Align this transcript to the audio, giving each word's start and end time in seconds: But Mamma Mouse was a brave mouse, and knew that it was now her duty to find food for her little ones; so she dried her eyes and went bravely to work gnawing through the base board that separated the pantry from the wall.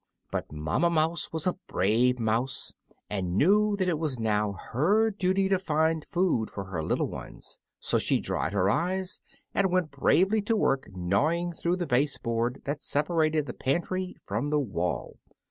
But 0.31 0.51
Mamma 0.51 0.89
Mouse 0.89 1.31
was 1.31 1.45
a 1.45 1.59
brave 1.67 2.17
mouse, 2.17 2.73
and 3.07 3.37
knew 3.37 3.75
that 3.75 3.87
it 3.87 3.99
was 3.99 4.17
now 4.17 4.53
her 4.53 5.11
duty 5.11 5.47
to 5.49 5.59
find 5.59 6.07
food 6.09 6.49
for 6.49 6.63
her 6.63 6.81
little 6.81 7.07
ones; 7.07 7.59
so 7.79 7.99
she 7.99 8.19
dried 8.19 8.51
her 8.53 8.67
eyes 8.67 9.19
and 9.53 9.69
went 9.69 9.91
bravely 9.91 10.41
to 10.41 10.55
work 10.55 10.87
gnawing 10.91 11.51
through 11.53 11.75
the 11.75 11.85
base 11.85 12.17
board 12.17 12.63
that 12.65 12.81
separated 12.81 13.45
the 13.45 13.53
pantry 13.53 14.15
from 14.25 14.49
the 14.49 14.57
wall. 14.59 15.17